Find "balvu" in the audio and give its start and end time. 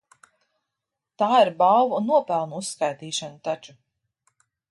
1.59-1.99